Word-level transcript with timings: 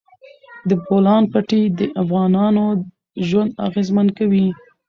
د 0.67 0.71
بولان 0.85 1.23
پټي 1.31 1.63
د 1.79 1.81
افغانانو 2.01 2.65
ژوند 3.27 3.51
اغېزمن 3.67 4.07
کوي. 4.17 4.47